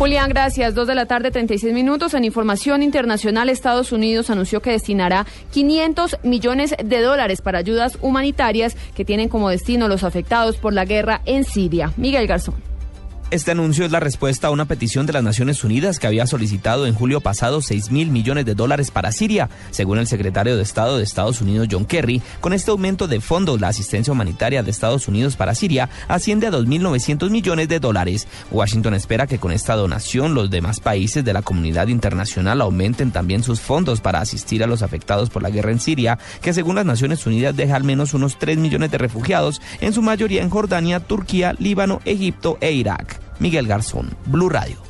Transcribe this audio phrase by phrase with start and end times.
[0.00, 0.74] Julián, gracias.
[0.74, 2.14] Dos de la tarde, 36 minutos.
[2.14, 8.78] En información internacional, Estados Unidos anunció que destinará 500 millones de dólares para ayudas humanitarias
[8.94, 11.92] que tienen como destino los afectados por la guerra en Siria.
[11.98, 12.69] Miguel Garzón.
[13.30, 16.88] Este anuncio es la respuesta a una petición de las Naciones Unidas que había solicitado
[16.88, 19.48] en julio pasado 6 mil millones de dólares para Siria.
[19.70, 23.60] Según el secretario de Estado de Estados Unidos, John Kerry, con este aumento de fondos,
[23.60, 28.26] la asistencia humanitaria de Estados Unidos para Siria asciende a 2.900 millones de dólares.
[28.50, 33.44] Washington espera que con esta donación los demás países de la comunidad internacional aumenten también
[33.44, 36.84] sus fondos para asistir a los afectados por la guerra en Siria, que según las
[36.84, 40.98] Naciones Unidas deja al menos unos 3 millones de refugiados, en su mayoría en Jordania,
[40.98, 43.19] Turquía, Líbano, Egipto e Irak.
[43.40, 44.89] Miguel Garzón, Blue Radio.